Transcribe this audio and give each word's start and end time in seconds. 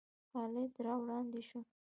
خالد 0.29 0.71
را 0.85 0.93
وړاندې 1.01 1.41
شو. 1.47 1.59